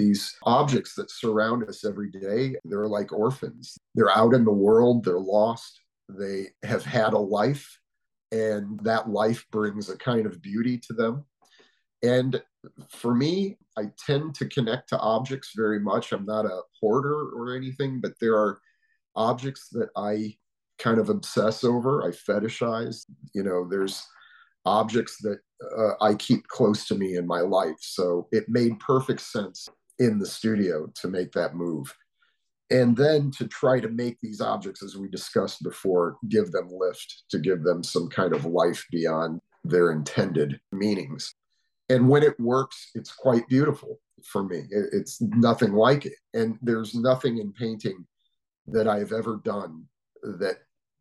[0.00, 3.76] these objects that surround us every day, they're like orphans.
[3.94, 7.78] They're out in the world, they're lost, they have had a life,
[8.32, 11.24] and that life brings a kind of beauty to them.
[12.02, 12.42] And
[12.88, 16.12] for me, I tend to connect to objects very much.
[16.12, 18.58] I'm not a hoarder or anything, but there are
[19.14, 20.34] objects that I
[20.78, 23.04] kind of obsess over, I fetishize.
[23.34, 24.06] You know, there's
[24.64, 25.40] objects that
[25.76, 27.80] uh, I keep close to me in my life.
[27.80, 29.68] So it made perfect sense
[30.00, 31.94] in the studio to make that move.
[32.70, 37.24] And then to try to make these objects, as we discussed before, give them lift,
[37.30, 41.34] to give them some kind of life beyond their intended meanings.
[41.88, 44.64] And when it works, it's quite beautiful for me.
[44.70, 46.14] It's nothing like it.
[46.32, 48.06] And there's nothing in painting
[48.68, 49.84] that I've ever done
[50.22, 50.58] that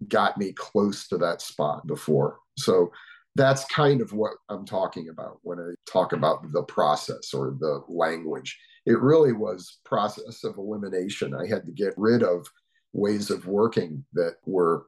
[0.07, 2.39] got me close to that spot before.
[2.57, 2.91] So
[3.39, 6.17] that's kind of what I'm talking about when I talk mm-hmm.
[6.17, 8.59] about the process or the language.
[8.85, 11.33] It really was process of elimination.
[11.33, 12.45] I had to get rid of
[12.91, 14.87] ways of working that were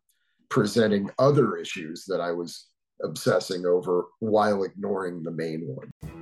[0.49, 2.67] presenting other issues that I was
[3.01, 6.21] obsessing over while ignoring the main one.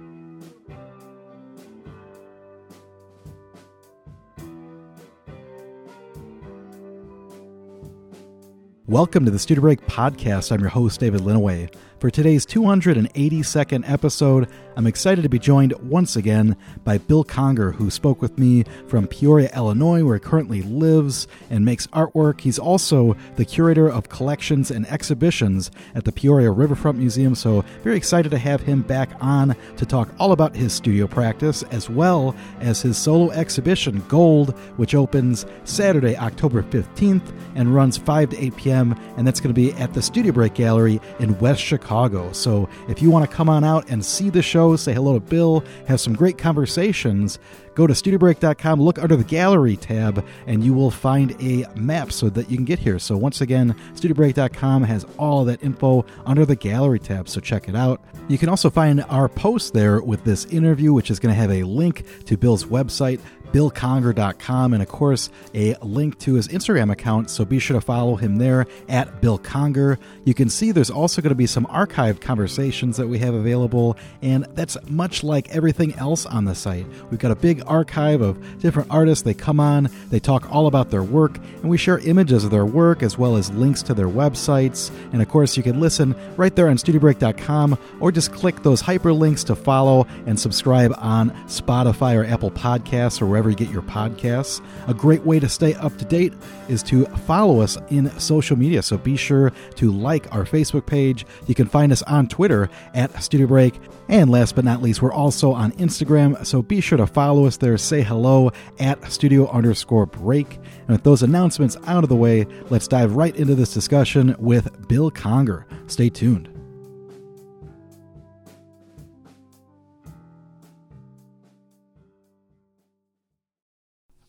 [8.86, 10.52] Welcome to the Studio Break podcast.
[10.52, 11.72] I'm your host, David Linneweh.
[12.00, 14.48] For today's 282nd episode,
[14.78, 19.06] I'm excited to be joined once again by Bill Conger, who spoke with me from
[19.06, 22.40] Peoria, Illinois, where he currently lives and makes artwork.
[22.40, 27.98] He's also the curator of collections and exhibitions at the Peoria Riverfront Museum, so very
[27.98, 32.34] excited to have him back on to talk all about his studio practice as well
[32.62, 38.56] as his solo exhibition, Gold, which opens Saturday, October 15th and runs 5 to 8
[38.56, 41.89] p.m., and that's going to be at the Studio Break Gallery in West Chicago.
[41.90, 42.32] Chicago.
[42.34, 45.20] So if you want to come on out and see the show, say hello to
[45.20, 47.40] Bill, have some great conversations,
[47.80, 52.28] go to studiobreak.com, look under the gallery tab, and you will find a map so
[52.30, 53.00] that you can get here.
[53.00, 57.76] So once again, studiobreak.com has all that info under the gallery tab, so check it
[57.78, 58.02] out.
[58.28, 61.52] You can also find our post there with this interview, which is going to have
[61.52, 67.30] a link to Bill's website, billconger.com, and of course, a link to his Instagram account.
[67.30, 69.98] So be sure to follow him there at Bill Conger.
[70.26, 73.98] You can see there's also going to be some archived conversations that we have available,
[74.22, 76.86] and that's much like everything else on the site.
[77.10, 79.24] We've got a big archive of different artists.
[79.24, 82.66] They come on, they talk all about their work, and we share images of their
[82.66, 84.92] work as well as links to their websites.
[85.14, 89.46] And of course, you can listen right there on studiobreak.com or just click those hyperlinks
[89.46, 94.62] to follow and subscribe on Spotify or Apple Podcasts or wherever you get your podcasts.
[94.88, 96.34] A great way to stay up to date
[96.68, 98.82] is to follow us in social media.
[98.82, 101.26] So be sure to like our Facebook page.
[101.48, 103.74] You can find us on Twitter at Studio Break.
[104.10, 106.44] And last but not least, we're also on Instagram.
[106.44, 107.78] So be sure to follow us there.
[107.78, 110.56] Say hello at studio underscore break.
[110.56, 114.88] And with those announcements out of the way, let's dive right into this discussion with
[114.88, 115.68] Bill Conger.
[115.86, 116.50] Stay tuned.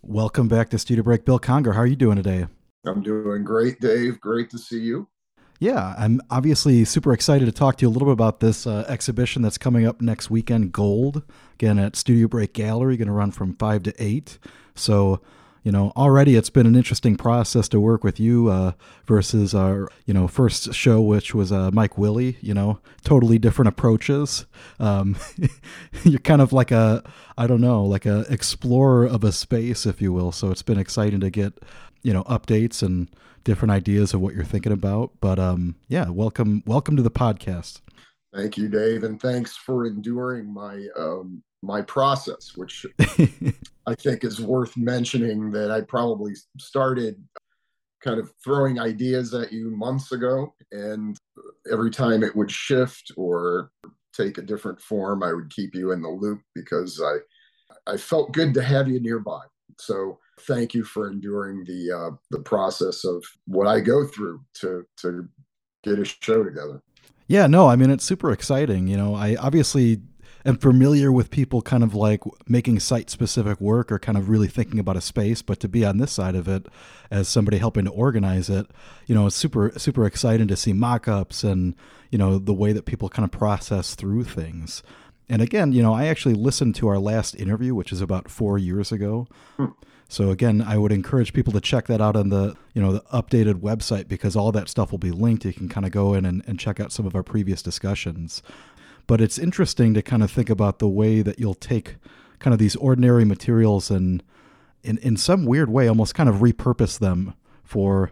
[0.03, 1.25] Welcome back to Studio Break.
[1.25, 2.47] Bill Conger, how are you doing today?
[2.85, 4.21] I'm doing great, Dave.
[4.21, 5.09] Great to see you.
[5.61, 8.87] Yeah, I'm obviously super excited to talk to you a little bit about this uh,
[8.89, 11.23] exhibition that's coming up next weekend, Gold,
[11.53, 14.39] again at Studio Break Gallery, going to run from 5 to 8.
[14.75, 15.21] So,
[15.63, 18.73] you know, already it's been an interesting process to work with you uh,
[19.05, 22.39] versus our, you know, first show, which was uh, Mike Willie.
[22.41, 24.47] You know, totally different approaches.
[24.79, 25.15] Um,
[26.05, 27.05] you're kind of like a,
[27.37, 30.33] I don't know, like a explorer of a space, if you will.
[30.33, 31.63] So it's been exciting to get,
[32.03, 33.11] you know, updates and
[33.45, 35.13] different ideas of what you're thinking about.
[35.21, 37.81] But um, yeah, welcome, welcome to the podcast.
[38.35, 42.87] Thank you, Dave, and thanks for enduring my um, my process, which
[43.87, 47.23] I think is worth mentioning that I probably started
[48.03, 50.55] kind of throwing ideas at you months ago.
[50.73, 51.17] And
[51.71, 53.71] every time it would shift or
[54.15, 58.33] take a different form, I would keep you in the loop because I, I felt
[58.33, 59.41] good to have you nearby.
[59.79, 64.85] So thank you for enduring the uh, the process of what I go through to
[64.99, 65.29] to
[65.83, 66.83] get a show together.
[67.27, 68.89] Yeah, no, I mean it's super exciting.
[68.89, 70.01] You know, I obviously
[70.45, 74.49] am familiar with people kind of like making site specific work or kind of really
[74.49, 76.67] thinking about a space, but to be on this side of it
[77.11, 78.67] as somebody helping to organize it,
[79.07, 81.75] you know, it's super super exciting to see mock-ups and,
[82.11, 84.83] you know, the way that people kind of process through things.
[85.29, 88.59] And again, you know, I actually listened to our last interview, which is about 4
[88.59, 89.29] years ago.
[89.57, 89.67] Hmm.
[90.11, 93.01] So again, I would encourage people to check that out on the you know the
[93.13, 95.45] updated website because all that stuff will be linked.
[95.45, 98.43] You can kind of go in and, and check out some of our previous discussions.
[99.07, 101.95] But it's interesting to kind of think about the way that you'll take
[102.41, 104.21] kind of these ordinary materials and
[104.83, 108.11] in in some weird way almost kind of repurpose them for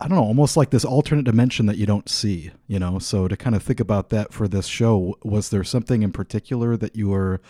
[0.00, 2.98] I don't know, almost like this alternate dimension that you don't see, you know.
[2.98, 6.78] So to kind of think about that for this show, was there something in particular
[6.78, 7.42] that you were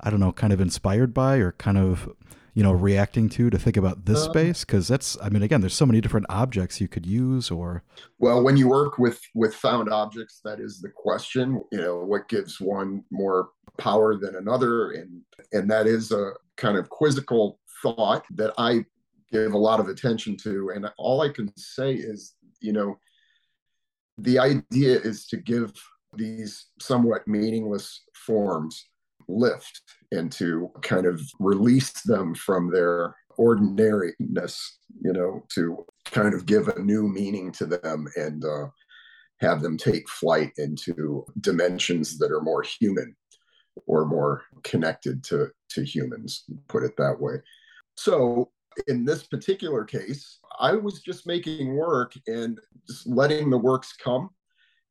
[0.00, 2.10] I don't know, kind of inspired by or kind of
[2.58, 4.64] you know reacting to to think about this um, space?
[4.64, 7.82] Because that's i mean again there's so many different objects you could use or
[8.18, 12.28] well when you work with with found objects that is the question you know what
[12.28, 14.90] gives one more power than another?
[14.90, 15.22] And
[15.52, 18.84] and that is a kind of quizzical thought that i
[19.32, 20.72] give a lot of attention to.
[20.74, 22.98] And all i can say is you know
[24.18, 25.72] the idea is to give
[26.14, 28.88] these somewhat meaningless forms
[29.28, 29.82] lift
[30.12, 36.68] and to kind of release them from their ordinariness, you know, to kind of give
[36.68, 38.66] a new meaning to them and uh,
[39.40, 43.14] have them take flight into dimensions that are more human
[43.86, 47.34] or more connected to, to humans, put it that way.
[47.96, 48.50] So,
[48.86, 54.30] in this particular case, I was just making work and just letting the works come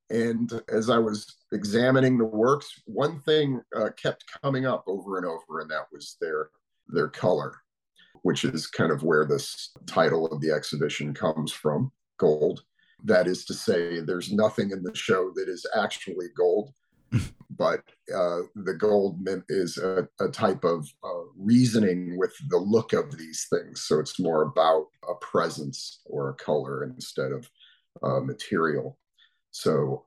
[0.09, 5.25] and as I was examining the works, one thing uh, kept coming up over and
[5.25, 6.50] over, and that was their
[6.88, 7.54] their color,
[8.21, 12.62] which is kind of where this title of the exhibition comes from, gold.
[13.04, 16.71] That is to say, there's nothing in the show that is actually gold,
[17.57, 17.81] but
[18.15, 23.48] uh, the gold is a, a type of uh, reasoning with the look of these
[23.50, 23.83] things.
[23.83, 27.50] So it's more about a presence or a color instead of
[28.01, 28.98] uh, material.
[29.57, 30.04] So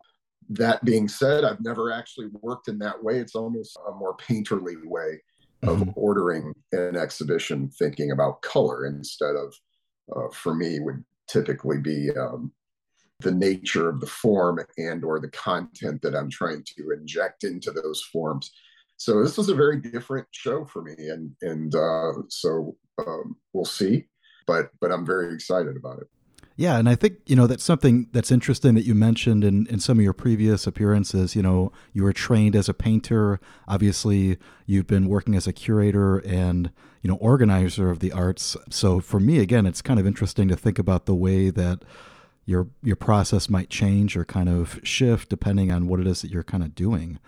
[0.50, 3.18] that being said, I've never actually worked in that way.
[3.18, 5.20] It's almost a more painterly way
[5.62, 5.90] of mm-hmm.
[5.96, 9.54] ordering an exhibition, thinking about color instead of,
[10.16, 12.52] uh, for me, would typically be um,
[13.20, 17.70] the nature of the form and or the content that I'm trying to inject into
[17.70, 18.50] those forms.
[18.96, 23.64] So this was a very different show for me, and and uh, so um, we'll
[23.64, 24.06] see,
[24.46, 26.08] but but I'm very excited about it.
[26.60, 29.80] Yeah, and I think you know that's something that's interesting that you mentioned in, in
[29.80, 31.34] some of your previous appearances.
[31.34, 33.40] You know, you were trained as a painter.
[33.66, 34.36] Obviously,
[34.66, 36.70] you've been working as a curator and
[37.00, 38.58] you know organizer of the arts.
[38.68, 41.82] So for me, again, it's kind of interesting to think about the way that
[42.44, 46.30] your your process might change or kind of shift depending on what it is that
[46.30, 47.18] you're kind of doing.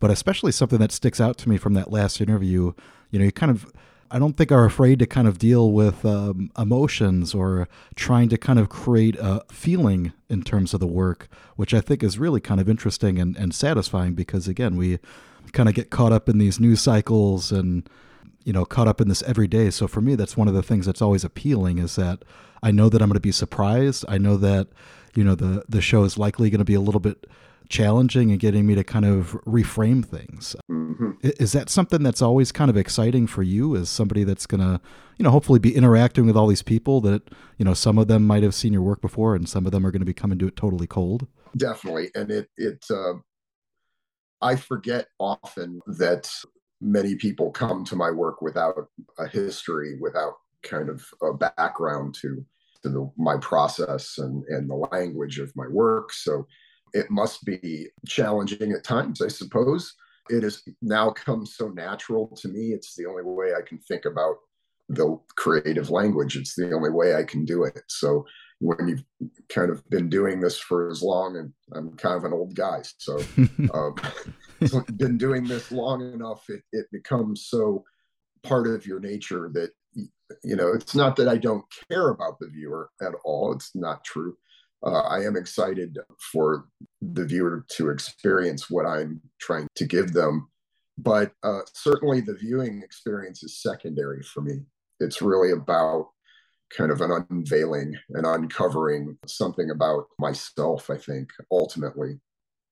[0.00, 2.72] But especially something that sticks out to me from that last interview.
[3.12, 3.70] You know, you kind of
[4.12, 8.36] I don't think are afraid to kind of deal with um, emotions or trying to
[8.36, 12.40] kind of create a feeling in terms of the work, which I think is really
[12.40, 14.98] kind of interesting and, and satisfying because, again, we
[15.52, 17.88] kind of get caught up in these news cycles and,
[18.44, 19.70] you know, caught up in this every day.
[19.70, 22.24] So for me, that's one of the things that's always appealing is that
[22.62, 24.04] I know that I'm going to be surprised.
[24.08, 24.68] I know that,
[25.14, 27.26] you know, the, the show is likely going to be a little bit
[27.70, 30.54] challenging and getting me to kind of reframe things.
[30.70, 31.12] Mm-hmm.
[31.22, 34.80] Is that something that's always kind of exciting for you as somebody that's going to,
[35.16, 38.26] you know, hopefully be interacting with all these people that, you know, some of them
[38.26, 40.38] might have seen your work before and some of them are going to be coming
[40.40, 41.28] to it totally cold?
[41.56, 42.10] Definitely.
[42.14, 43.14] And it, it, uh,
[44.42, 46.30] I forget often that
[46.80, 48.88] many people come to my work without
[49.18, 52.44] a history, without kind of a background to,
[52.82, 56.12] to the, my process and, and the language of my work.
[56.12, 56.46] So
[56.92, 59.94] it must be challenging at times, I suppose.
[60.28, 62.72] It has now come so natural to me.
[62.72, 64.36] It's the only way I can think about
[64.88, 66.36] the creative language.
[66.36, 67.82] It's the only way I can do it.
[67.88, 68.26] So
[68.60, 69.04] when you've
[69.48, 72.82] kind of been doing this for as long, and I'm kind of an old guy,
[72.98, 73.20] so
[73.74, 73.94] um,
[74.96, 77.84] been doing this long enough, it, it becomes so
[78.42, 79.70] part of your nature that
[80.44, 83.52] you know it's not that I don't care about the viewer at all.
[83.52, 84.36] It's not true
[84.84, 85.98] uh, I am excited
[86.32, 86.66] for
[87.00, 90.48] the viewer to experience what I'm trying to give them.
[90.98, 94.60] But uh, certainly the viewing experience is secondary for me.
[95.00, 96.08] It's really about
[96.76, 102.20] kind of an unveiling and uncovering something about myself, I think, ultimately.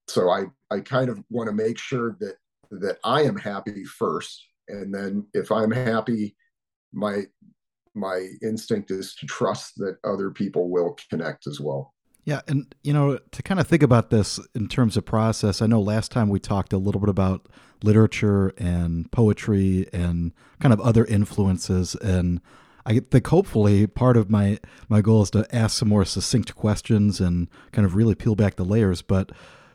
[0.08, 2.36] So I, I kind of want to make sure that
[2.70, 4.46] that I am happy first.
[4.68, 6.36] And then if I'm happy,
[6.92, 7.22] my
[7.94, 11.94] my instinct is to trust that other people will connect as well.
[12.28, 15.66] Yeah, and you know, to kind of think about this in terms of process, I
[15.66, 17.48] know last time we talked a little bit about
[17.82, 22.42] literature and poetry and kind of other influences and
[22.84, 24.58] I think hopefully part of my
[24.90, 28.56] my goal is to ask some more succinct questions and kind of really peel back
[28.56, 29.32] the layers, but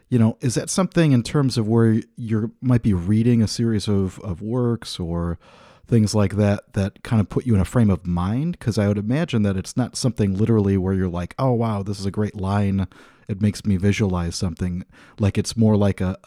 [0.10, 3.88] you know, is that something in terms of where you might be reading a series
[3.88, 5.40] of, of works or
[5.88, 8.58] things like that that kind of put you in a frame of mind?
[8.58, 12.00] Because i would imagine that it's not something literally where you're like oh wow this
[12.00, 12.88] is a great line.
[13.28, 14.84] It makes me visualize something.
[15.20, 16.18] Like it's more like a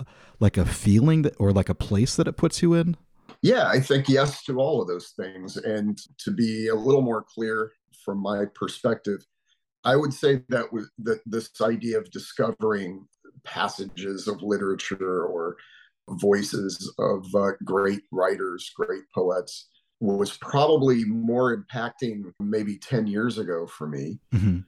[0.41, 2.97] like a feeling that or like a place that it puts you in?
[3.43, 5.57] Yeah, I think yes to all of those things.
[5.57, 7.73] And to be a little more clear
[8.05, 9.25] from my perspective,
[9.85, 10.67] I would say that
[10.99, 13.07] that this idea of discovering
[13.45, 15.57] passages of literature or
[16.11, 19.69] voices of uh, great writers, great poets,
[20.01, 24.19] was probably more impacting maybe 10 years ago for me.
[24.35, 24.59] Mm-hmm.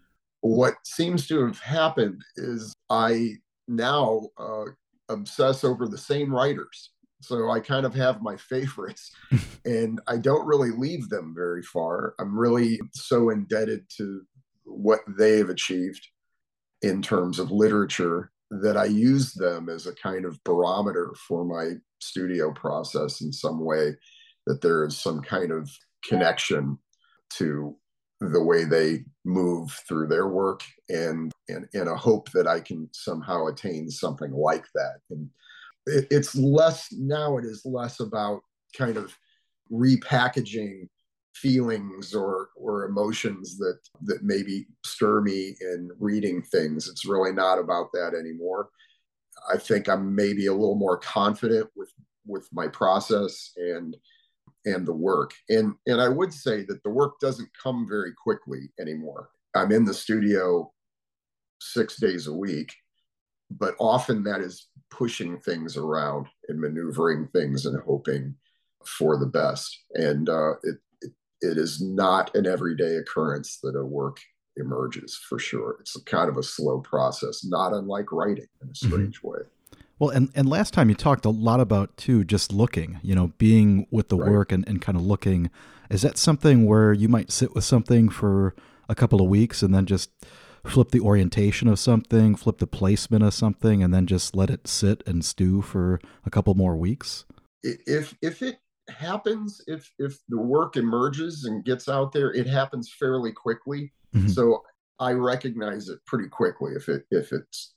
[0.40, 3.32] What seems to have happened is I
[3.66, 4.64] now uh,
[5.08, 6.90] obsess over the same writers.
[7.20, 9.12] So I kind of have my favorites
[9.64, 12.14] and I don't really leave them very far.
[12.18, 14.22] I'm really so indebted to
[14.64, 16.06] what they've achieved
[16.82, 21.74] in terms of literature that I use them as a kind of barometer for my
[22.00, 23.96] studio process in some way,
[24.46, 25.70] that there is some kind of
[26.04, 26.78] connection
[27.30, 27.76] to
[28.20, 32.88] the way they move through their work and and, and a hope that I can
[32.92, 34.98] somehow attain something like that.
[35.10, 35.30] And
[35.86, 38.40] it, it's less now it is less about
[38.76, 39.16] kind of
[39.70, 40.88] repackaging
[41.40, 46.88] feelings or or emotions that that maybe stir me in reading things.
[46.88, 48.68] It's really not about that anymore.
[49.52, 51.92] I think i'm maybe a little more confident with
[52.26, 53.96] with my process and
[54.64, 55.32] and the work.
[55.48, 59.30] And and i would say that the work doesn't come very quickly anymore.
[59.54, 60.72] I'm in the studio
[61.60, 62.72] six days a week
[63.50, 68.34] but often that is pushing things around and maneuvering things and hoping
[68.84, 69.84] for the best.
[69.94, 70.76] And uh, it
[71.40, 74.20] it is not an everyday occurrence that a work
[74.56, 75.76] emerges for sure.
[75.80, 78.88] It's kind of a slow process, not unlike writing in a mm-hmm.
[78.88, 79.28] strange mm-hmm.
[79.28, 79.38] way.
[79.98, 83.32] Well, and, and last time you talked a lot about too, just looking, you know,
[83.38, 84.30] being with the right.
[84.30, 85.50] work and, and kind of looking.
[85.90, 88.54] Is that something where you might sit with something for
[88.88, 90.10] a couple of weeks and then just
[90.64, 94.68] flip the orientation of something, flip the placement of something, and then just let it
[94.68, 97.24] sit and stew for a couple more weeks?
[97.62, 102.92] If if it happens if if the work emerges and gets out there it happens
[102.98, 103.92] fairly quickly.
[104.14, 104.28] Mm-hmm.
[104.28, 104.62] so
[104.98, 106.72] i recognize it pretty quickly.
[106.74, 107.74] If it if it's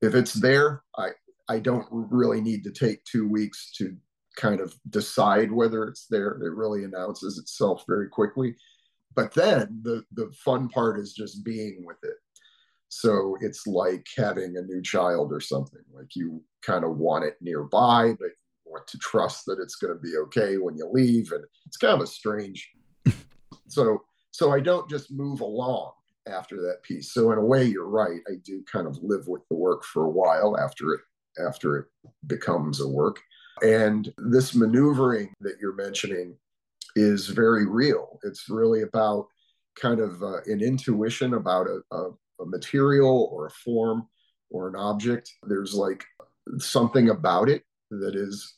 [0.00, 1.08] if it's there i
[1.48, 3.94] i don't really need to take two weeks to
[4.36, 6.32] kind of decide whether it's there.
[6.42, 8.56] It really announces itself very quickly.
[9.14, 12.16] But then the the fun part is just being with it.
[12.88, 17.36] So it's like having a new child or something like you kind of want it
[17.40, 18.30] nearby but
[18.74, 21.94] want to trust that it's going to be okay when you leave and it's kind
[21.94, 22.70] of a strange
[23.68, 25.92] so so i don't just move along
[26.26, 27.12] after that piece.
[27.12, 30.04] So in a way you're right i do kind of live with the work for
[30.04, 31.00] a while after it
[31.38, 31.86] after it
[32.26, 33.20] becomes a work.
[33.62, 36.36] And this maneuvering that you're mentioning
[36.96, 38.18] is very real.
[38.22, 39.26] It's really about
[39.76, 44.08] kind of uh, an intuition about a, a, a material or a form
[44.50, 45.30] or an object.
[45.44, 46.04] There's like
[46.58, 48.54] something about it that is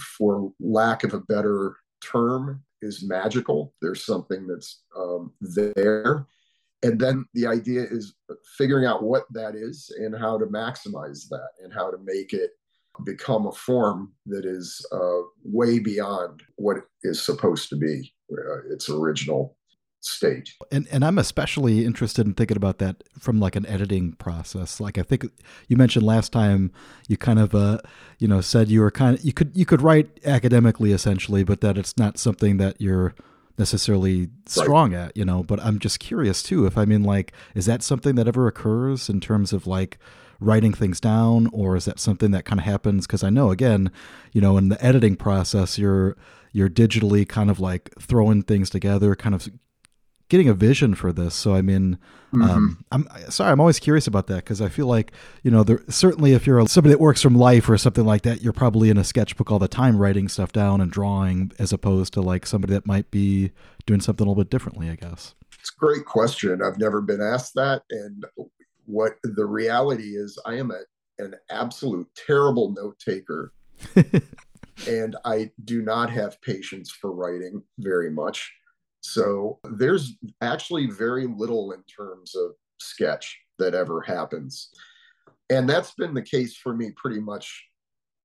[0.00, 3.74] for lack of a better term, is magical.
[3.82, 6.26] There's something that's um, there.
[6.82, 8.14] And then the idea is
[8.56, 12.52] figuring out what that is and how to maximize that and how to make it
[13.04, 18.88] become a form that is uh, way beyond what is supposed to be, uh, its
[18.88, 19.56] original
[20.00, 20.50] state.
[20.70, 24.80] And and I'm especially interested in thinking about that from like an editing process.
[24.80, 25.26] Like I think
[25.68, 26.72] you mentioned last time
[27.08, 27.78] you kind of uh
[28.18, 31.60] you know said you were kind of you could you could write academically essentially, but
[31.60, 33.14] that it's not something that you're
[33.58, 35.08] necessarily strong right.
[35.08, 38.14] at, you know, but I'm just curious too if I mean like is that something
[38.14, 39.98] that ever occurs in terms of like
[40.40, 43.90] writing things down or is that something that kind of happens because I know again,
[44.32, 46.16] you know, in the editing process you're
[46.52, 49.48] you're digitally kind of like throwing things together, kind of
[50.28, 51.34] getting a vision for this.
[51.34, 51.98] So I mean,
[52.32, 52.42] mm-hmm.
[52.42, 55.82] um, I'm sorry, I'm always curious about that because I feel like you know, there,
[55.88, 58.98] certainly if you're somebody that works from life or something like that, you're probably in
[58.98, 62.74] a sketchbook all the time writing stuff down and drawing, as opposed to like somebody
[62.74, 63.52] that might be
[63.86, 64.90] doing something a little bit differently.
[64.90, 66.62] I guess it's a great question.
[66.62, 68.24] I've never been asked that, and
[68.86, 70.80] what the reality is, I am a,
[71.22, 73.52] an absolute terrible note taker.
[74.86, 78.52] and I do not have patience for writing very much.
[79.00, 84.70] So there's actually very little in terms of sketch that ever happens.
[85.50, 87.64] And that's been the case for me pretty much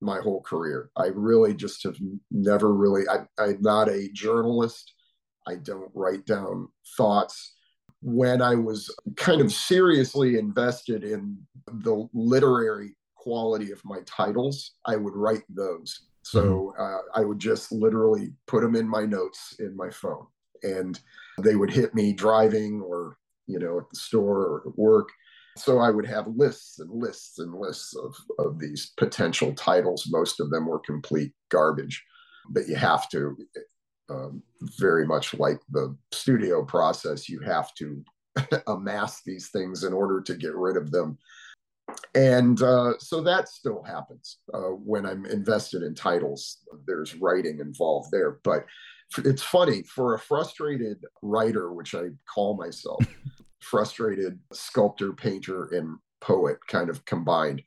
[0.01, 0.89] my whole career.
[0.97, 1.97] I really just have
[2.29, 4.93] never really, I, I'm not a journalist.
[5.47, 7.53] I don't write down thoughts.
[8.01, 11.37] When I was kind of seriously invested in
[11.67, 16.07] the literary quality of my titles, I would write those.
[16.23, 16.81] So mm-hmm.
[16.81, 20.27] uh, I would just literally put them in my notes in my phone
[20.63, 21.00] and
[21.41, 23.17] they would hit me driving or
[23.48, 25.10] you know at the store or at work.
[25.55, 30.08] So i would have lists and lists and lists of, of these potential titles.
[30.10, 32.03] Most of them were complete garbage
[32.50, 33.38] but you have to
[34.10, 34.43] um,
[34.77, 38.03] very much like the studio process you have to
[38.67, 41.17] amass these things in order to get rid of them.
[42.15, 48.10] And uh, so that still happens uh, when i'm invested in titles there's writing involved
[48.12, 48.65] there but
[49.17, 53.03] it's funny for a frustrated writer which i call myself
[53.62, 57.62] frustrated sculptor painter and poet kind of combined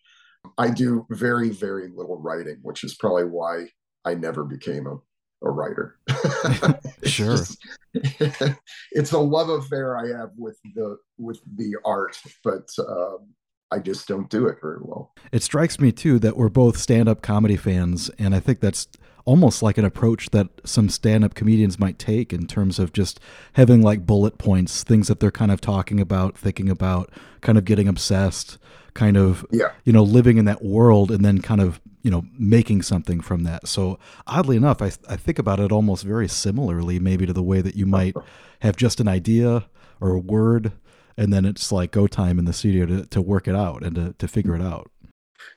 [0.59, 3.67] i do very very little writing which is probably why
[4.05, 4.97] i never became a
[5.43, 5.99] a writer.
[7.05, 7.37] sure.
[7.37, 7.59] Just,
[8.93, 13.29] it's a love affair I have with the with the art, but um,
[13.71, 15.13] I just don't do it very well.
[15.33, 18.89] It strikes me too that we're both stand-up comedy fans, and I think that's
[19.27, 23.21] almost like an approach that some stand-up comedians might take in terms of just
[23.55, 27.11] having like bullet points, things that they're kind of talking about, thinking about,
[27.43, 28.57] kind of getting obsessed,
[28.95, 29.73] kind of yeah.
[29.85, 33.43] you know living in that world, and then kind of you know making something from
[33.43, 33.69] that.
[33.69, 37.61] So oddly enough, I I think about it almost very similarly, maybe to the way
[37.61, 38.17] that you might
[38.61, 39.67] have just an idea
[40.01, 40.73] or a word
[41.17, 43.95] and then it's like go time in the studio to, to work it out and
[43.95, 44.91] to, to figure it out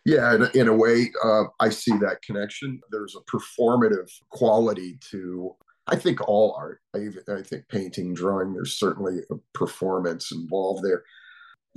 [0.06, 2.80] yeah in, in a way uh, i see that connection.
[2.92, 5.56] There's a performative quality to
[5.88, 6.82] i think all art.
[6.96, 11.04] I, even, I think painting drawing there's certainly a performance involved there.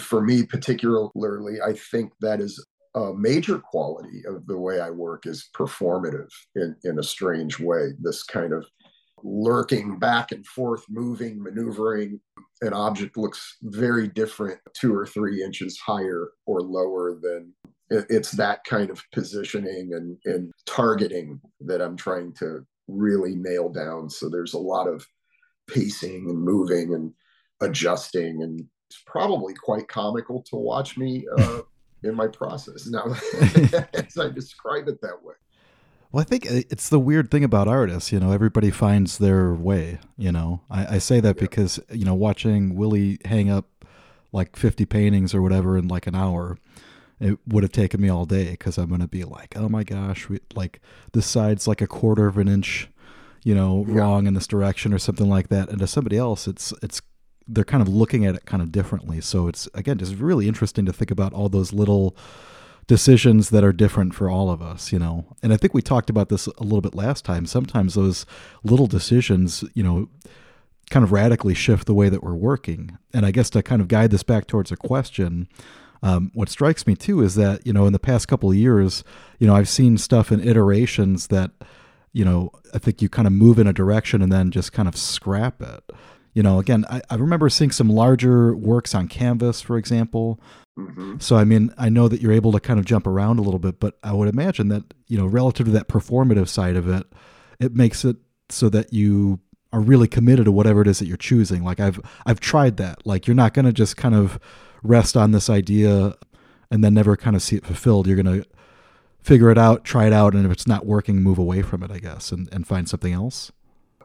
[0.01, 5.27] For me particularly i think that is a major quality of the way i work
[5.27, 7.93] is performative in, in a strange way.
[7.99, 8.67] This kind of
[9.25, 12.21] lurking back and forth, moving, maneuvering.
[12.61, 17.53] An object looks very different two or three inches higher or lower than
[18.09, 24.11] it's that kind of positioning and, and targeting that I'm trying to really nail down.
[24.11, 25.07] So there's a lot of
[25.69, 27.13] pacing and moving and
[27.61, 31.61] adjusting, and it's probably quite comical to watch me uh,
[32.03, 33.05] in my process now
[33.95, 35.35] as I describe it that way.
[36.11, 38.13] Well, I think it's the weird thing about artists.
[38.13, 39.99] You know, everybody finds their way.
[40.19, 41.41] You know, I, I say that yeah.
[41.41, 43.87] because you know, watching Willie hang up
[44.31, 46.59] like fifty paintings or whatever in like an hour,
[47.23, 50.29] it would have taken me all day because I'm gonna be like, oh my gosh,
[50.29, 50.81] we, like
[51.13, 52.89] this side's like a quarter of an inch,
[53.45, 53.95] you know, yeah.
[53.95, 55.69] wrong in this direction or something like that.
[55.69, 57.01] And to somebody else, it's it's
[57.47, 59.21] they're kind of looking at it kind of differently.
[59.21, 62.17] So it's again just really interesting to think about all those little
[62.87, 65.37] decisions that are different for all of us, you know.
[65.43, 67.47] And I think we talked about this a little bit last time.
[67.47, 68.27] Sometimes those
[68.65, 70.09] little decisions, you know,
[70.91, 72.99] kind of radically shift the way that we're working.
[73.15, 75.49] And I guess to kind of guide this back towards a question,
[76.03, 79.05] um, what strikes me too is that, you know, in the past couple of years,
[79.39, 81.53] you know, I've seen stuff in iterations that,
[82.13, 84.89] you know, I think you kind of move in a direction and then just kind
[84.89, 85.93] of scrap it.
[86.35, 90.41] You know, again, I, I remember seeing some larger works on canvas, for example,
[90.79, 91.19] Mm-hmm.
[91.19, 93.59] So, I mean, I know that you're able to kind of jump around a little
[93.59, 97.07] bit, but I would imagine that, you know, relative to that performative side of it,
[97.61, 98.17] it makes it
[98.49, 99.41] so that you
[99.73, 101.63] are really committed to whatever it is that you're choosing.
[101.63, 103.07] Like I've I've tried that.
[103.07, 104.39] Like you're not going to just kind of
[104.83, 106.15] rest on this idea
[106.71, 108.07] and then never kind of see it fulfilled.
[108.07, 108.49] You're going to
[109.21, 111.91] figure it out, try it out, and if it's not working, move away from it,
[111.91, 113.53] I guess, and, and find something else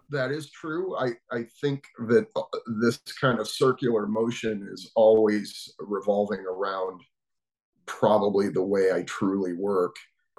[0.10, 0.96] that is true.
[0.98, 2.42] I, I think that uh,
[2.80, 7.02] this kind of circular motion is always revolving around
[7.86, 9.96] probably the way I truly work.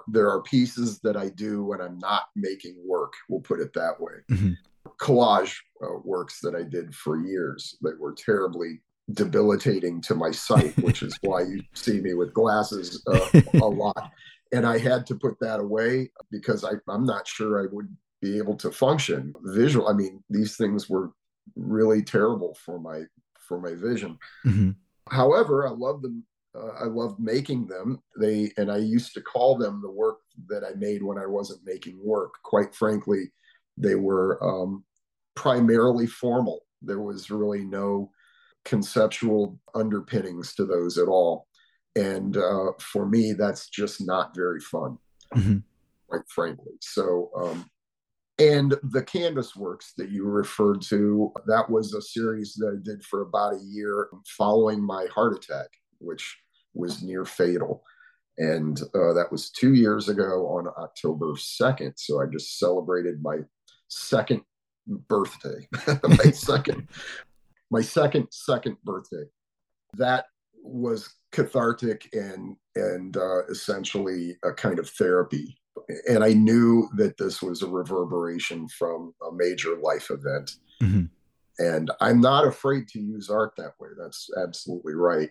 [0.07, 3.99] There are pieces that I do when I'm not making work, we'll put it that
[3.99, 4.13] way.
[4.31, 4.51] Mm-hmm.
[4.99, 8.81] Collage uh, works that I did for years that were terribly
[9.13, 14.11] debilitating to my sight, which is why you see me with glasses uh, a lot.
[14.51, 18.37] And I had to put that away because I, I'm not sure I would be
[18.37, 19.33] able to function.
[19.43, 21.11] Visual i mean these things were
[21.55, 23.03] really terrible for my
[23.39, 24.17] for my vision.
[24.45, 24.71] Mm-hmm.
[25.09, 26.23] however i love them
[26.55, 28.01] uh, i love making them.
[28.19, 30.17] They and i used to call them the work
[30.47, 32.33] that i made when i wasn't making work.
[32.43, 33.31] Quite frankly
[33.77, 34.83] they were um,
[35.35, 36.61] primarily formal.
[36.81, 38.11] There was really no
[38.65, 41.47] conceptual underpinnings to those at all
[41.95, 44.97] and uh, for me that's just not very fun
[45.35, 45.57] mm-hmm.
[46.07, 47.65] quite frankly so um,
[48.39, 53.03] and the canvas works that you referred to, that was a series that I did
[53.03, 55.67] for about a year following my heart attack,
[55.99, 56.37] which
[56.73, 57.83] was near fatal.
[58.37, 61.93] And uh, that was two years ago on October 2nd.
[61.97, 63.39] So I just celebrated my
[63.89, 64.41] second
[64.87, 65.67] birthday,
[66.07, 66.87] my second,
[67.71, 69.23] my second, second birthday.
[69.93, 70.25] That
[70.61, 75.59] was cathartic and, and uh, essentially a kind of therapy
[76.07, 80.51] and I knew that this was a reverberation from a major life event.
[80.81, 81.05] Mm-hmm.
[81.59, 83.89] And I'm not afraid to use art that way.
[83.97, 85.29] That's absolutely right.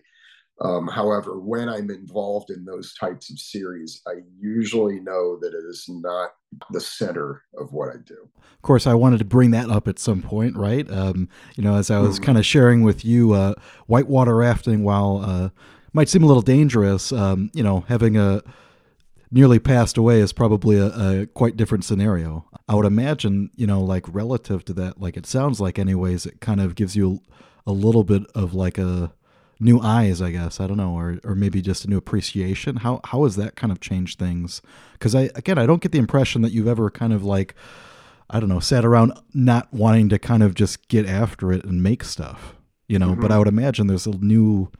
[0.61, 5.63] Um, however, when I'm involved in those types of series, I usually know that it
[5.69, 6.31] is not
[6.71, 8.27] the center of what I do.
[8.37, 10.89] Of course, I wanted to bring that up at some point, right?
[10.91, 12.25] Um, you know, as I was mm-hmm.
[12.25, 13.53] kind of sharing with you, uh,
[13.87, 15.49] whitewater rafting, while uh,
[15.93, 18.41] might seem a little dangerous, um, you know, having a
[19.31, 22.45] nearly passed away is probably a, a, quite different scenario.
[22.67, 26.41] I would imagine, you know, like relative to that, like it sounds like, anyways, it
[26.41, 27.21] kind of gives you
[27.65, 29.13] a little bit of like a
[29.59, 30.59] new eyes, I guess.
[30.59, 32.77] I don't know, or or maybe just a new appreciation.
[32.77, 34.61] How how has that kind of changed things?
[34.93, 37.55] Because I again, I don't get the impression that you've ever kind of like,
[38.29, 41.83] I don't know, sat around not wanting to kind of just get after it and
[41.83, 42.55] make stuff,
[42.87, 43.11] you know.
[43.11, 43.21] Mm-hmm.
[43.21, 44.71] But I would imagine there's a new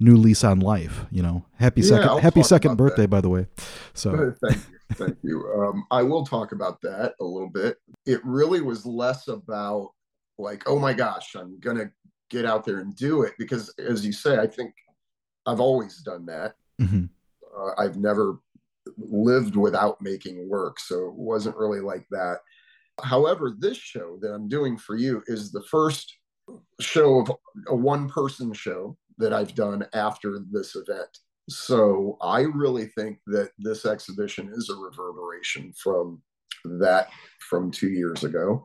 [0.00, 1.06] new lease on life.
[1.10, 3.08] You know, happy yeah, second I'll happy second birthday, that.
[3.08, 3.46] by the way.
[3.94, 4.78] So thank you.
[4.94, 5.46] Thank you.
[5.54, 7.76] Um, I will talk about that a little bit.
[8.06, 9.90] It really was less about
[10.38, 11.90] like, oh my gosh, I'm gonna
[12.30, 14.72] get out there and do it because as you say i think
[15.46, 16.54] i've always done that.
[16.80, 17.06] Mm-hmm.
[17.58, 18.38] uh, i've never
[18.96, 22.38] lived without making work so it wasn't really like that.
[23.02, 26.16] However this show that i'm doing for you is the first
[26.80, 27.32] show of
[27.68, 31.18] a one person show that i've done after this event.
[31.48, 36.22] So i really think that this exhibition is a reverberation from
[36.64, 37.08] that
[37.48, 38.64] from two years ago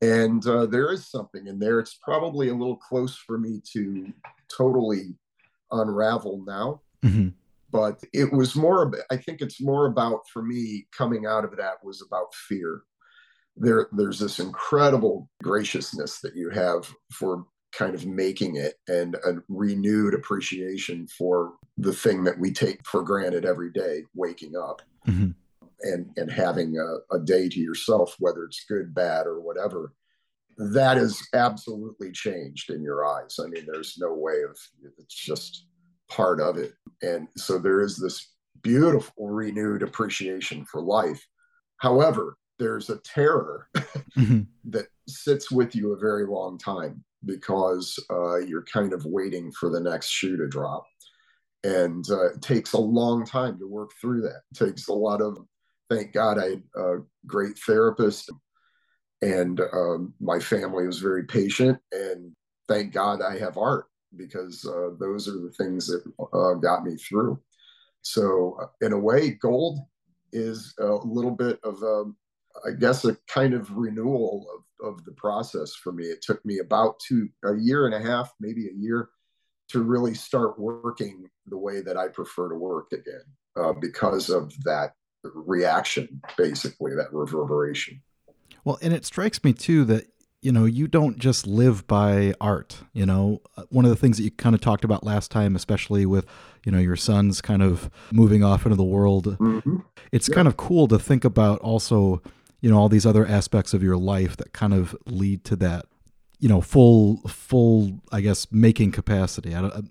[0.00, 1.78] and uh, there is something in there.
[1.78, 4.12] It's probably a little close for me to
[4.54, 5.14] totally
[5.70, 6.80] unravel now.
[7.04, 7.28] Mm-hmm.
[7.70, 11.84] But it was more, I think it's more about, for me, coming out of that
[11.84, 12.82] was about fear.
[13.56, 19.34] There, there's this incredible graciousness that you have for kind of making it and a
[19.48, 24.82] renewed appreciation for the thing that we take for granted every day, waking up.
[25.06, 25.30] Mm-hmm
[25.82, 29.92] and and having a, a, day to yourself, whether it's good, bad, or whatever,
[30.56, 33.38] that is absolutely changed in your eyes.
[33.42, 34.58] I mean, there's no way of
[34.98, 35.66] it's just
[36.08, 36.74] part of it.
[37.02, 41.24] And so there is this beautiful renewed appreciation for life.
[41.78, 44.42] However, there's a terror mm-hmm.
[44.64, 49.70] that sits with you a very long time because uh, you're kind of waiting for
[49.70, 50.84] the next shoe to drop.
[51.64, 54.42] And uh, it takes a long time to work through that.
[54.52, 55.38] It takes a lot of
[55.90, 58.30] thank God I had a great therapist.
[59.22, 61.78] And um, my family was very patient.
[61.92, 62.32] And
[62.68, 66.96] thank God I have art because uh, those are the things that uh, got me
[66.96, 67.40] through.
[68.02, 69.80] So, uh, in a way, gold
[70.32, 72.16] is a little bit of, a, um,
[72.66, 74.46] I guess, a kind of renewal
[74.80, 76.04] of, of the process for me.
[76.04, 79.10] It took me about two, a year and a half, maybe a year,
[79.68, 83.24] to really start working the way that I prefer to work again
[83.56, 88.02] uh, because of that reaction, basically, that reverberation.
[88.64, 90.06] Well, and it strikes me too that
[90.42, 92.78] you know you don't just live by art.
[92.92, 95.56] You know, uh, one of the things that you kind of talked about last time,
[95.56, 96.26] especially with
[96.64, 99.78] you know your son's kind of moving off into the world, mm-hmm.
[100.12, 100.34] it's yeah.
[100.34, 102.22] kind of cool to think about also
[102.60, 105.86] you know all these other aspects of your life that kind of lead to that
[106.40, 109.54] you know full full i guess making capacity.
[109.54, 109.90] I am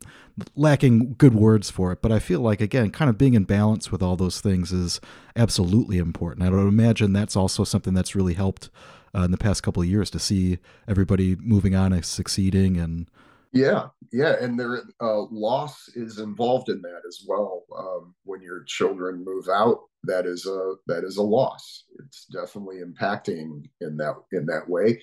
[0.56, 3.92] lacking good words for it but i feel like again kind of being in balance
[3.92, 5.02] with all those things is
[5.40, 6.46] absolutely important.
[6.46, 8.70] I would imagine that's also something that's really helped
[9.16, 13.10] uh, in the past couple of years to see everybody moving on and succeeding and
[13.52, 17.64] yeah yeah and their uh, loss is involved in that as well.
[17.76, 21.86] Um, when your children move out that is a that is a loss.
[22.00, 25.02] It's definitely impacting in that in that way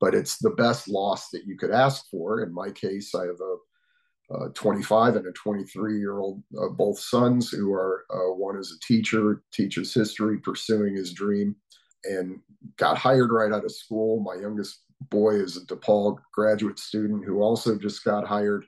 [0.00, 2.42] but it's the best loss that you could ask for.
[2.42, 6.98] In my case, I have a, a 25 and a 23 year old, uh, both
[6.98, 11.56] sons who are uh, one is a teacher, teaches history, pursuing his dream,
[12.04, 12.38] and
[12.76, 14.20] got hired right out of school.
[14.20, 18.66] My youngest boy is a DePaul graduate student who also just got hired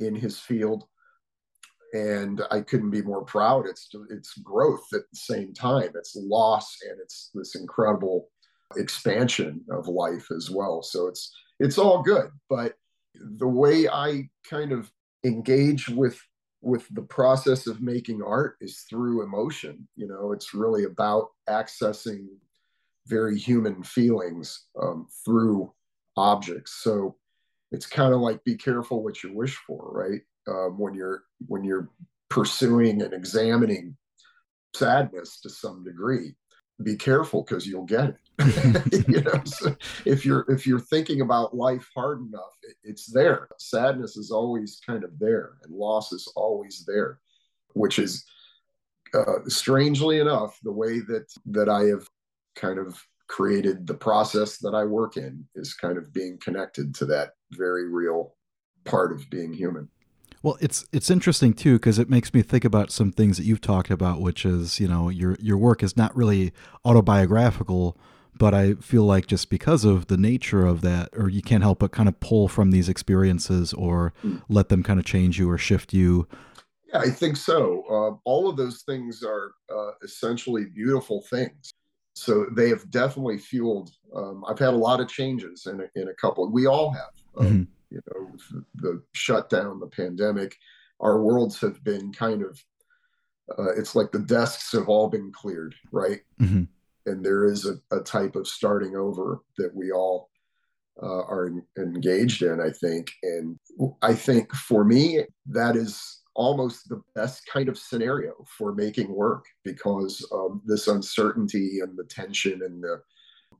[0.00, 0.84] in his field.
[1.94, 3.66] And I couldn't be more proud.
[3.66, 5.90] It's it's growth at the same time.
[5.94, 8.28] It's loss and it's this incredible
[8.76, 10.82] expansion of life as well.
[10.82, 12.74] So it's it's all good, but
[13.14, 14.90] the way I kind of
[15.24, 16.20] engage with
[16.62, 19.86] with the process of making art is through emotion.
[19.94, 22.26] You know, it's really about accessing
[23.06, 25.72] very human feelings um, through
[26.16, 26.80] objects.
[26.82, 27.16] So
[27.70, 30.22] it's kind of like be careful what you wish for, right?
[30.48, 31.88] Um, when you're when you're
[32.28, 33.96] pursuing and examining
[34.74, 36.34] sadness to some degree,
[36.82, 38.16] be careful because you'll get it.
[39.08, 43.48] you know, so if you're if you're thinking about life hard enough, it, it's there.
[43.58, 47.18] Sadness is always kind of there, and loss is always there,
[47.74, 48.24] which is
[49.14, 52.06] uh, strangely enough the way that that I have
[52.54, 57.06] kind of created the process that I work in is kind of being connected to
[57.06, 58.34] that very real
[58.84, 59.88] part of being human.
[60.46, 63.60] Well, it's it's interesting too because it makes me think about some things that you've
[63.60, 66.52] talked about, which is you know your your work is not really
[66.84, 67.98] autobiographical,
[68.32, 71.80] but I feel like just because of the nature of that, or you can't help
[71.80, 74.40] but kind of pull from these experiences or mm.
[74.48, 76.28] let them kind of change you or shift you.
[76.92, 77.82] Yeah, I think so.
[77.90, 81.72] Uh, all of those things are uh, essentially beautiful things.
[82.14, 83.90] So they have definitely fueled.
[84.14, 86.48] Um, I've had a lot of changes in a, in a couple.
[86.52, 87.10] We all have.
[87.36, 88.30] Um, mm-hmm you know
[88.76, 90.56] the shutdown the pandemic
[91.00, 92.62] our worlds have been kind of
[93.58, 96.20] uh, it's like the desks have all been cleared right?
[96.40, 96.64] Mm-hmm.
[97.06, 100.30] and there is a, a, type of starting over that we all
[101.00, 103.10] uh, are in, engaged in i think.
[103.22, 103.58] And
[104.02, 109.44] i think for me that is almost the best kind of scenario for making work
[109.64, 113.00] because of this uncertainty and the tension and the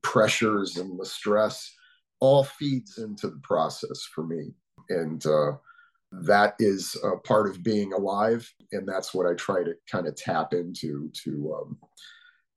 [0.03, 1.73] pressures and the stress
[2.21, 4.55] all feeds into the process for me.
[4.89, 5.53] And uh,
[6.13, 8.51] that is a part of being alive.
[8.73, 11.79] And that's what I try to kind of tap into to um,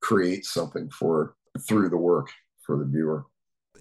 [0.01, 1.35] create something for
[1.67, 2.29] through the work
[2.65, 3.25] for the viewer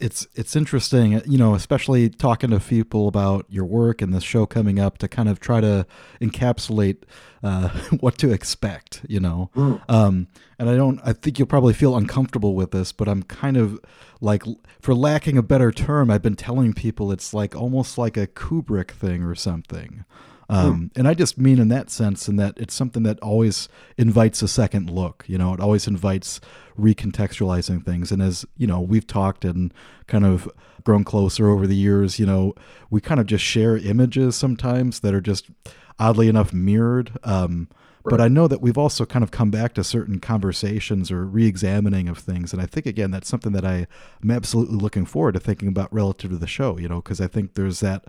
[0.00, 4.46] it's it's interesting, you know, especially talking to people about your work and the show
[4.46, 5.86] coming up to kind of try to
[6.20, 7.04] encapsulate
[7.42, 7.68] uh,
[8.00, 9.50] what to expect, you know.
[9.54, 9.80] Mm.
[9.88, 13.56] Um, and I don't, I think you'll probably feel uncomfortable with this, but I'm kind
[13.56, 13.80] of
[14.20, 14.42] like,
[14.80, 18.90] for lacking a better term, I've been telling people it's like almost like a Kubrick
[18.90, 20.04] thing or something.
[20.50, 24.42] Um, And I just mean in that sense, in that it's something that always invites
[24.42, 25.24] a second look.
[25.26, 26.40] You know, it always invites
[26.78, 28.12] recontextualizing things.
[28.12, 29.74] And as you know, we've talked and
[30.06, 30.48] kind of
[30.84, 32.18] grown closer over the years.
[32.18, 32.54] You know,
[32.88, 35.50] we kind of just share images sometimes that are just
[35.98, 37.18] oddly enough mirrored.
[37.24, 37.68] Um,
[38.04, 38.10] right.
[38.10, 42.08] But I know that we've also kind of come back to certain conversations or re-examining
[42.08, 43.86] of things, and I think again that's something that I
[44.22, 46.78] am absolutely looking forward to thinking about relative to the show.
[46.78, 48.04] You know, because I think there's that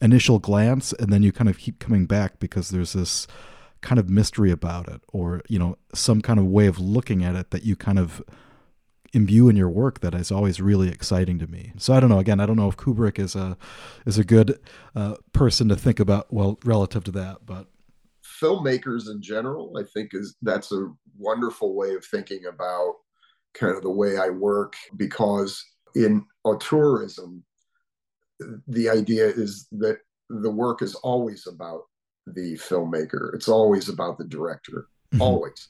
[0.00, 3.26] initial glance and then you kind of keep coming back because there's this
[3.80, 7.34] kind of mystery about it or you know some kind of way of looking at
[7.34, 8.22] it that you kind of
[9.12, 11.72] imbue in your work that is always really exciting to me.
[11.76, 12.18] So i don't know.
[12.18, 13.56] Again i don't know if kubrick is a
[14.06, 14.58] is a good
[14.94, 17.66] uh, person to think about well relative to that but
[18.24, 22.94] filmmakers in general i think is that's a wonderful way of thinking about
[23.54, 25.62] kind of the way i work because
[25.94, 27.42] in auteurism
[28.68, 29.98] the idea is that
[30.28, 31.82] the work is always about
[32.26, 33.34] the filmmaker.
[33.34, 35.22] It's always about the director, mm-hmm.
[35.22, 35.68] always.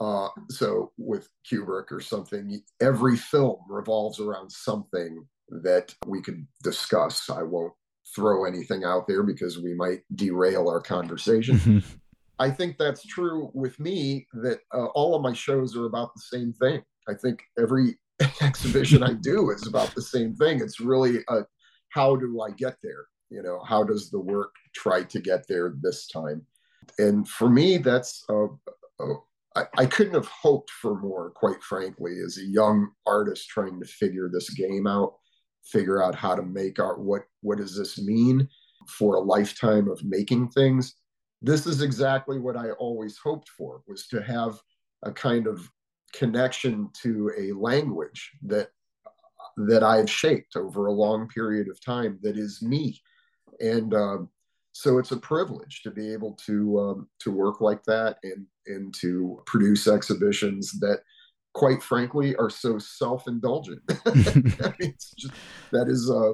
[0.00, 7.30] Uh, so with Kubrick or something, every film revolves around something that we could discuss.
[7.30, 7.72] I won't
[8.14, 11.56] throw anything out there because we might derail our conversation.
[11.56, 11.96] Mm-hmm.
[12.38, 16.22] I think that's true with me that uh, all of my shows are about the
[16.22, 16.82] same thing.
[17.08, 17.96] I think every
[18.40, 20.60] exhibition I do is about the same thing.
[20.60, 21.42] It's really a
[21.94, 23.06] how do I get there?
[23.30, 26.44] You know, how does the work try to get there this time?
[26.98, 28.46] And for me, that's uh,
[29.00, 29.14] uh,
[29.56, 33.86] I, I couldn't have hoped for more, quite frankly, as a young artist trying to
[33.86, 35.14] figure this game out,
[35.64, 37.00] figure out how to make art.
[37.00, 38.48] What what does this mean
[38.88, 40.94] for a lifetime of making things?
[41.42, 44.58] This is exactly what I always hoped for was to have
[45.04, 45.70] a kind of
[46.12, 48.70] connection to a language that
[49.56, 53.00] that I've shaped over a long period of time that is me.
[53.60, 54.28] And um,
[54.72, 58.94] so it's a privilege to be able to um, to work like that and and
[58.94, 61.00] to produce exhibitions that
[61.52, 63.80] quite frankly are so self-indulgent.
[64.06, 64.94] I mean,
[65.70, 66.32] that is uh,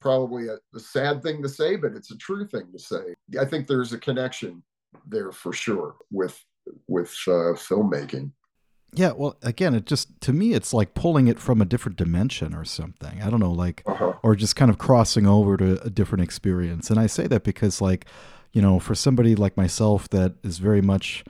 [0.00, 3.14] probably a, a, sad thing to say but it's a true thing to say.
[3.40, 4.62] I think there's a connection
[5.06, 6.42] there for sure with
[6.88, 8.32] with uh, filmmaking
[8.94, 12.54] yeah, well, again, it just to me, it's like pulling it from a different dimension
[12.54, 13.22] or something.
[13.22, 14.14] I don't know, like, uh-huh.
[14.22, 16.90] or just kind of crossing over to a different experience.
[16.90, 18.06] And I say that because, like,
[18.52, 21.24] you know, for somebody like myself that is very much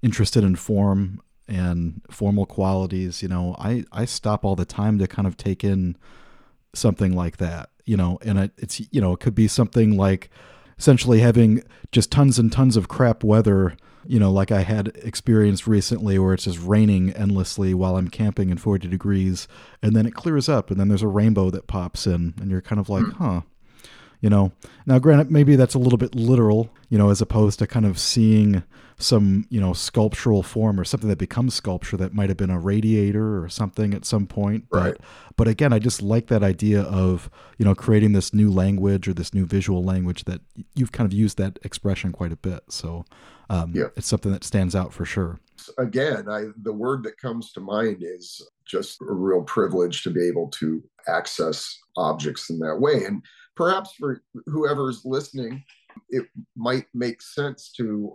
[0.00, 5.08] interested in form and formal qualities, you know, I I stop all the time to
[5.08, 5.96] kind of take in
[6.72, 10.30] something like that, you know, and it, it's you know, it could be something like
[10.78, 11.62] essentially having
[11.92, 13.76] just tons and tons of crap weather
[14.08, 18.48] you know, like I had experienced recently where it's just raining endlessly while I'm camping
[18.48, 19.46] in 40 degrees
[19.82, 22.62] and then it clears up and then there's a rainbow that pops in and you're
[22.62, 23.22] kind of like, hmm.
[23.22, 23.40] huh.
[24.20, 24.52] You know,
[24.84, 27.98] now granted, maybe that's a little bit literal, you know, as opposed to kind of
[27.98, 28.64] seeing
[29.00, 32.58] some, you know, sculptural form or something that becomes sculpture that might have been a
[32.58, 34.64] radiator or something at some point.
[34.72, 34.96] Right.
[34.96, 35.04] But,
[35.36, 39.14] but again, I just like that idea of, you know, creating this new language or
[39.14, 40.40] this new visual language that
[40.74, 42.64] you've kind of used that expression quite a bit.
[42.70, 43.04] So
[43.48, 43.86] um, yeah.
[43.96, 45.38] it's something that stands out for sure.
[45.78, 50.26] Again, I, the word that comes to mind is just a real privilege to be
[50.26, 53.04] able to access objects in that way.
[53.04, 53.22] And
[53.58, 55.64] perhaps for whoever's listening,
[56.10, 58.14] it might make sense to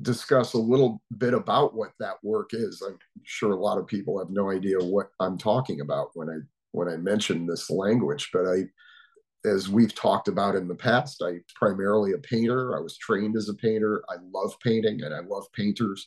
[0.00, 2.82] discuss a little bit about what that work is.
[2.84, 6.38] I'm sure a lot of people have no idea what I'm talking about when I
[6.72, 8.64] when I mention this language, but I
[9.44, 12.76] as we've talked about in the past, I primarily a painter.
[12.76, 14.02] I was trained as a painter.
[14.08, 16.06] I love painting and I love painters.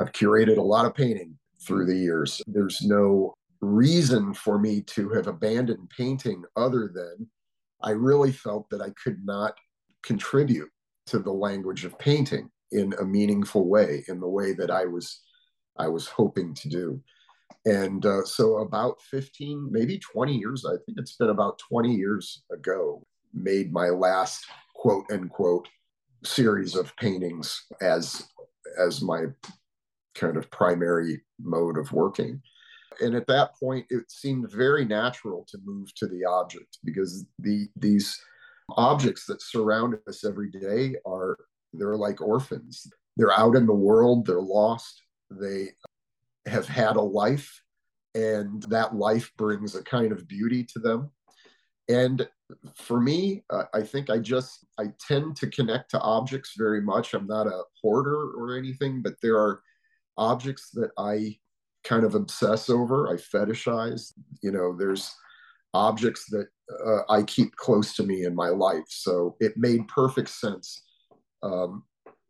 [0.00, 2.40] I've curated a lot of painting through the years.
[2.46, 7.28] There's no reason for me to have abandoned painting other than
[7.86, 9.54] I really felt that I could not
[10.02, 10.68] contribute
[11.06, 15.22] to the language of painting in a meaningful way, in the way that I was
[15.78, 17.00] I was hoping to do.
[17.64, 22.42] And uh, so, about 15, maybe 20 years, I think it's been about 20 years
[22.52, 25.68] ago, made my last quote unquote
[26.24, 28.26] series of paintings as
[28.80, 29.26] as my
[30.14, 32.42] kind of primary mode of working.
[33.00, 37.68] And at that point, it seemed very natural to move to the object because the
[37.76, 38.20] these
[38.70, 41.38] objects that surround us every day are
[41.72, 42.86] they're like orphans.
[43.16, 45.70] They're out in the world, they're lost, they
[46.46, 47.62] have had a life,
[48.14, 51.10] and that life brings a kind of beauty to them.
[51.88, 52.28] And
[52.74, 57.14] for me, uh, I think I just I tend to connect to objects very much.
[57.14, 59.60] I'm not a hoarder or anything, but there are
[60.16, 61.36] objects that I
[61.86, 63.08] kind of obsess over.
[63.08, 64.12] I fetishize.
[64.42, 65.14] You know, there's
[65.74, 66.48] objects that
[66.84, 68.88] uh, I keep close to me in my life.
[68.88, 70.82] So it made perfect sense
[71.42, 71.84] um,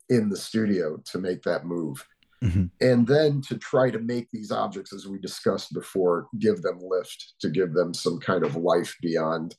[0.08, 2.04] in the studio to make that move.
[2.44, 2.66] Mm-hmm.
[2.80, 7.34] And then to try to make these objects, as we discussed before, give them lift,
[7.40, 9.54] to give them some kind of life beyond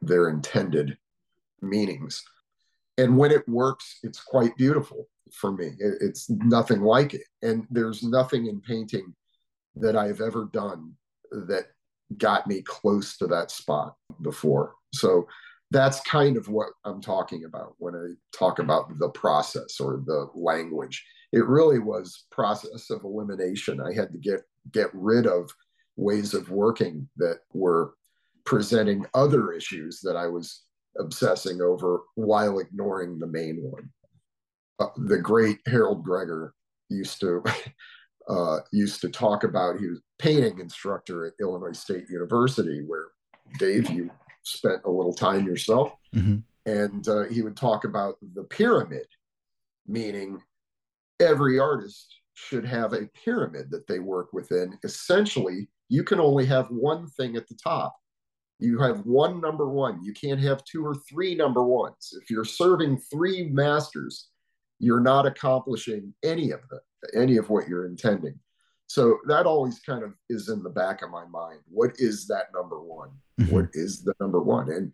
[0.00, 0.96] their intended
[1.60, 2.22] meanings.
[2.98, 5.72] And when it works, it's quite beautiful for me.
[5.78, 7.22] It's nothing like it.
[7.42, 9.14] And there's nothing in painting
[9.76, 10.92] that I've ever done
[11.30, 11.66] that
[12.16, 14.74] got me close to that spot before.
[14.94, 15.26] So
[15.70, 20.28] that's kind of what I'm talking about when I talk about the process or the
[20.34, 21.04] language.
[21.32, 23.80] It really was process of elimination.
[23.80, 24.40] I had to get
[24.72, 25.50] get rid of
[25.96, 27.94] ways of working that were
[28.44, 30.62] presenting other issues that I was
[30.98, 33.90] obsessing over while ignoring the main one.
[34.78, 36.54] Uh, the great Harold Gregor
[36.88, 37.42] used to
[38.28, 39.78] uh, used to talk about.
[39.78, 43.06] He was painting instructor at Illinois State University, where
[43.58, 44.10] Dave, you
[44.42, 46.38] spent a little time yourself, mm-hmm.
[46.70, 49.06] and uh, he would talk about the pyramid,
[49.86, 50.40] meaning
[51.20, 54.78] every artist should have a pyramid that they work within.
[54.84, 57.96] Essentially, you can only have one thing at the top.
[58.60, 60.02] You have one number one.
[60.02, 62.12] You can't have two or three number ones.
[62.20, 64.28] If you're serving three masters,
[64.78, 66.80] you're not accomplishing any of them,
[67.14, 68.38] any of what you're intending.
[68.86, 71.60] So that always kind of is in the back of my mind.
[71.68, 73.10] What is that number one?
[73.40, 73.54] Mm-hmm.
[73.54, 74.70] What is the number one?
[74.70, 74.92] And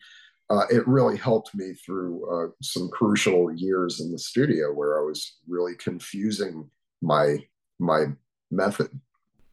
[0.51, 5.05] uh, it really helped me through uh, some crucial years in the studio where I
[5.05, 6.69] was really confusing
[7.01, 7.39] my
[7.79, 8.07] my
[8.51, 8.89] method.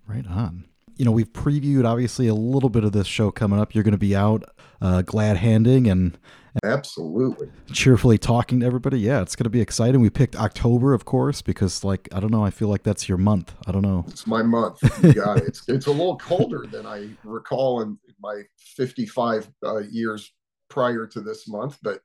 [0.05, 0.65] Right on.
[0.95, 3.73] You know, we've previewed obviously a little bit of this show coming up.
[3.73, 4.43] You're going to be out
[4.81, 6.17] uh, glad handing and
[6.63, 7.49] Absolutely.
[7.71, 8.99] Cheerfully talking to everybody.
[8.99, 10.01] Yeah, it's going to be exciting.
[10.01, 13.17] We picked October, of course, because like I don't know, I feel like that's your
[13.17, 13.53] month.
[13.65, 14.05] I don't know.
[14.07, 14.79] It's my month.
[15.03, 15.47] You got it.
[15.47, 20.33] It's it's a little colder than I recall in my 55 uh, years
[20.69, 22.01] prior to this month, but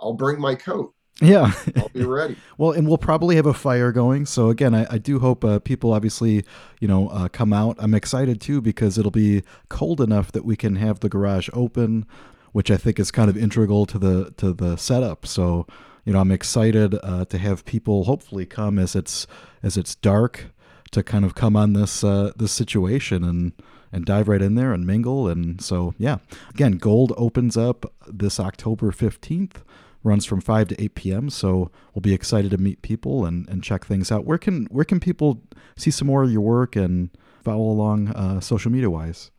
[0.00, 0.94] I'll bring my coat.
[1.20, 2.36] Yeah, I'll be ready.
[2.58, 4.26] well, and we'll probably have a fire going.
[4.26, 6.44] So again, I, I do hope uh, people obviously,
[6.80, 7.76] you know, uh, come out.
[7.78, 12.06] I'm excited too because it'll be cold enough that we can have the garage open
[12.52, 15.26] which I think is kind of integral to the to the setup.
[15.26, 15.66] So,
[16.04, 19.26] you know, I'm excited uh, to have people hopefully come as it's
[19.62, 20.46] as it's dark
[20.92, 23.52] to kind of come on this uh, this situation and
[23.92, 25.28] and dive right in there and mingle.
[25.28, 26.18] And so, yeah,
[26.50, 29.56] again, Gold opens up this October 15th,
[30.02, 31.30] runs from 5 to 8 p.m.
[31.30, 34.24] So we'll be excited to meet people and, and check things out.
[34.24, 35.42] Where can where can people
[35.76, 37.10] see some more of your work and
[37.44, 39.30] follow along uh, social media wise?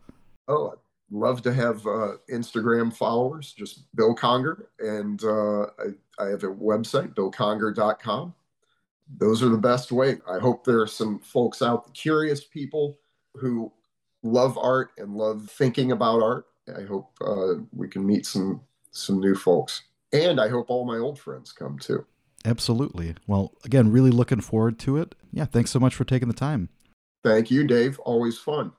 [0.46, 0.74] Oh,
[1.14, 4.68] love to have uh, Instagram followers, just Bill Conger.
[4.80, 8.34] And uh, I, I, have a website, billconger.com.
[9.16, 10.18] Those are the best way.
[10.28, 12.98] I hope there are some folks out, curious people
[13.34, 13.72] who
[14.22, 16.46] love art and love thinking about art.
[16.76, 19.82] I hope uh, we can meet some some new folks.
[20.12, 22.06] And I hope all my old friends come too.
[22.44, 23.16] Absolutely.
[23.26, 25.14] Well, again, really looking forward to it.
[25.32, 26.68] Yeah, thanks so much for taking the time.
[27.24, 27.98] Thank you, Dave.
[28.00, 28.72] Always fun.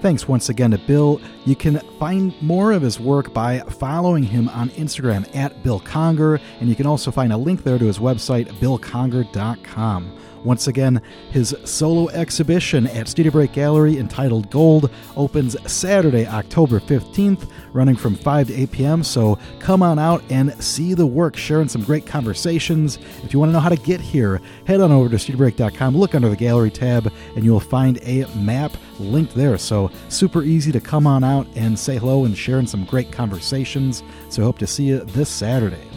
[0.00, 1.20] Thanks once again to Bill.
[1.44, 6.38] You can find more of his work by following him on Instagram at Bill Conger,
[6.60, 10.18] and you can also find a link there to his website, billconger.com.
[10.44, 17.50] Once again, his solo exhibition at Studio Break Gallery entitled Gold opens Saturday, October 15th,
[17.72, 19.04] running from 5 to 8 p.m.
[19.04, 22.98] So come on out and see the work, sharing some great conversations.
[23.24, 26.14] If you want to know how to get here, head on over to studiobreak.com, look
[26.14, 29.58] under the gallery tab, and you will find a map linked there.
[29.58, 34.02] So super easy to come on out and say hello and sharing some great conversations.
[34.28, 35.87] So hope to see you this Saturday.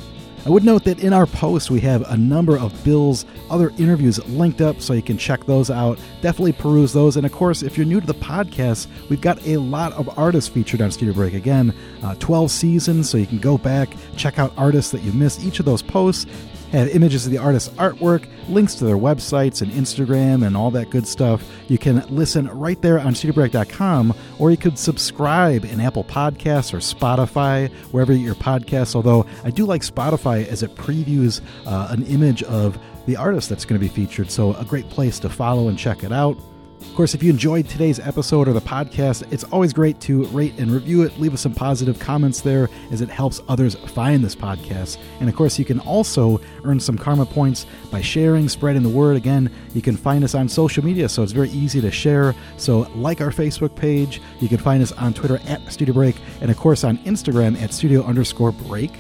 [0.43, 4.17] I would note that in our post, we have a number of Bill's other interviews
[4.27, 5.99] linked up so you can check those out.
[6.21, 7.15] Definitely peruse those.
[7.15, 10.49] And of course, if you're new to the podcast, we've got a lot of artists
[10.49, 11.35] featured on Studio Break.
[11.35, 15.43] Again, uh, 12 seasons, so you can go back, check out artists that you missed.
[15.43, 16.25] Each of those posts
[16.71, 20.89] have images of the artist's artwork, links to their websites and Instagram and all that
[20.89, 21.47] good stuff.
[21.67, 26.77] You can listen right there on studiobreak.com, or you could subscribe in Apple Podcasts or
[26.77, 28.95] Spotify, wherever you your podcasts.
[28.95, 33.65] Although I do like Spotify as it previews uh, an image of the artist that's
[33.65, 34.31] going to be featured.
[34.31, 36.37] So, a great place to follow and check it out.
[36.81, 40.53] Of course, if you enjoyed today's episode or the podcast, it's always great to rate
[40.57, 41.17] and review it.
[41.19, 44.97] Leave us some positive comments there as it helps others find this podcast.
[45.21, 49.15] And of course, you can also earn some karma points by sharing, spreading the word.
[49.15, 52.35] Again, you can find us on social media, so it's very easy to share.
[52.57, 56.51] So, like our Facebook page, you can find us on Twitter at Studio Break, and
[56.51, 58.91] of course on Instagram at Studio underscore Break.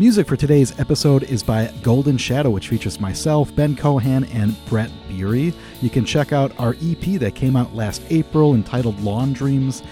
[0.00, 4.90] Music for today's episode is by Golden Shadow, which features myself, Ben Cohan, and Brett
[5.06, 5.52] Beery.
[5.82, 9.82] You can check out our EP that came out last April entitled Lawn Dreams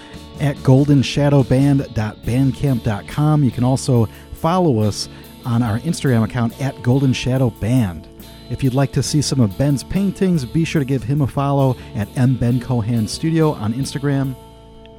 [0.41, 3.45] at goldenshadowband.bandcamp.com.
[3.45, 5.11] You can also follow us
[5.45, 8.09] on our Instagram account at Golden Shadow Band.
[8.49, 11.27] If you'd like to see some of Ben's paintings, be sure to give him a
[11.27, 14.35] follow at M Ben Cohan Studio on Instagram.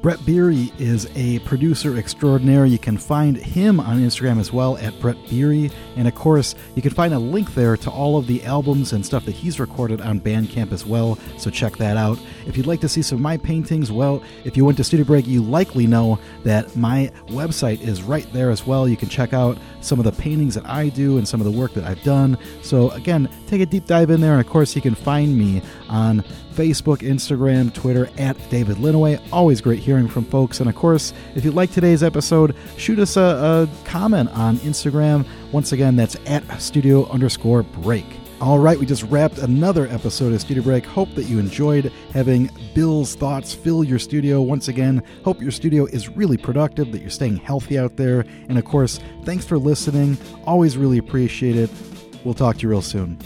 [0.02, 2.64] Brett Beery is a producer extraordinaire.
[2.64, 5.70] You can find him on Instagram as well at Brett Beery.
[5.96, 9.04] And of course, you can find a link there to all of the albums and
[9.04, 11.18] stuff that he's recorded on Bandcamp as well.
[11.36, 12.18] So check that out.
[12.46, 15.04] If you'd like to see some of my paintings, well, if you went to Studio
[15.04, 18.88] Break, you likely know that my website is right there as well.
[18.88, 21.58] You can check out some of the paintings that I do and some of the
[21.58, 22.38] work that I've done.
[22.62, 24.32] So again, take a deep dive in there.
[24.32, 26.24] And of course, you can find me on
[26.54, 29.20] Facebook, Instagram, Twitter at David Linneweh.
[29.30, 30.60] Always great hearing from folks.
[30.60, 35.26] And of course, if you like today's episode, shoot us a, a comment on Instagram.
[35.50, 38.06] Once again, that's at studio underscore break.
[38.40, 40.86] All right, we just wrapped another episode of Studio Break.
[40.86, 45.02] Hope that you enjoyed having Bill's thoughts fill your studio once again.
[45.24, 48.24] Hope your studio is really productive, that you're staying healthy out there.
[48.48, 50.16] And of course, thanks for listening.
[50.46, 51.68] Always really appreciate it.
[52.24, 53.18] We'll talk to you real soon.